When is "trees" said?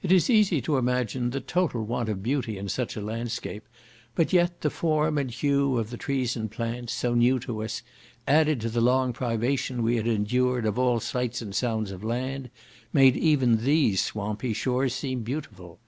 5.98-6.34